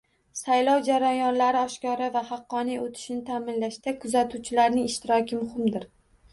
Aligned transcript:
Saylov 0.37 0.79
jarayonlari 0.87 1.61
oshkora 1.65 2.07
va 2.17 2.25
haqqoniy 2.31 2.81
oʻtishini 2.87 3.23
taʼminlashda 3.29 3.95
kuzatuvchilarning 4.03 4.93
ishtiroki 4.93 5.43
muhimdir. 5.47 5.91